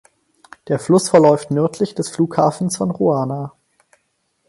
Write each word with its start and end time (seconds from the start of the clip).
Der 0.67 0.79
Fluss 0.79 1.09
verläuft 1.09 1.51
nördlich 1.51 1.93
des 1.93 2.09
Flughafens 2.09 2.77
von 2.77 2.89
Roanne. 2.89 3.51